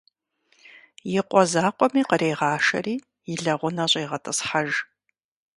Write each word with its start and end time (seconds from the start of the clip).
И 1.17 1.19
къуэ 1.29 1.43
закъуэми 1.51 2.03
кърегъашэри 2.09 2.95
и 3.31 3.35
лэгъунэ 3.43 3.85
щӀегъэтӀысхьэж. 3.91 4.71